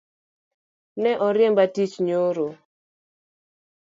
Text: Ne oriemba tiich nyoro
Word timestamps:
Ne 1.05 1.11
oriemba 1.27 1.63
tiich 1.75 1.93
nyoro 2.07 2.47